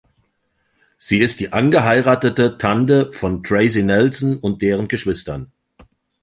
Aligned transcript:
Sie 0.97 1.19
ist 1.19 1.39
die 1.39 1.53
angeheiratete 1.53 2.57
Tante 2.57 3.11
von 3.13 3.43
Tracy 3.43 3.83
Nelson 3.83 4.37
und 4.39 4.63
deren 4.63 4.87
Geschwistern. 4.87 5.51